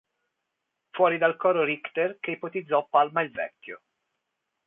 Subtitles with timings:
[0.89, 3.81] Fuori dal coro Richter, che ipotizzò Palma il Vecchio.